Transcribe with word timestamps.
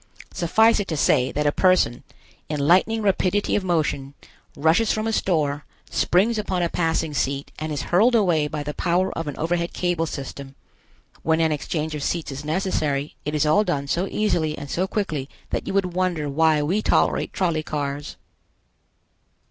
Suffice 0.33 0.79
it 0.79 0.87
to 0.87 0.97
say 0.97 1.31
that 1.31 1.45
a 1.45 1.51
person, 1.51 2.01
in 2.49 2.59
lightning 2.59 3.03
rapidity 3.03 3.55
of 3.55 3.63
motion, 3.63 4.15
rushes 4.57 4.91
from 4.91 5.05
a 5.05 5.13
store, 5.13 5.63
springs 5.91 6.39
upon 6.39 6.63
a 6.63 6.69
passing 6.69 7.13
seat 7.13 7.51
and 7.59 7.71
is 7.71 7.83
hurled 7.83 8.15
away 8.15 8.47
by 8.47 8.63
the 8.63 8.73
power 8.73 9.15
of 9.15 9.27
an 9.27 9.37
overhead 9.37 9.73
cable 9.73 10.07
system. 10.07 10.55
When 11.21 11.39
an 11.39 11.51
exchange 11.51 11.93
of 11.93 12.01
seats 12.01 12.31
is 12.31 12.43
necessary, 12.43 13.15
it 13.25 13.35
is 13.35 13.45
all 13.45 13.63
done 13.63 13.85
so 13.87 14.07
easily 14.09 14.57
and 14.57 14.71
so 14.71 14.87
quickly 14.87 15.29
that 15.51 15.67
you 15.67 15.73
would 15.75 15.93
wonder 15.93 16.27
why 16.27 16.63
we 16.63 16.81
tolerate 16.81 17.31
trolley 17.31 17.61
cars. 17.61 18.15